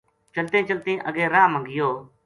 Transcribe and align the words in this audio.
چلتیں 0.33 0.67
چلتیں 0.69 1.01
اَگے 1.07 1.25
راہ 1.33 1.47
ما 1.51 1.59
گیو 1.67 1.89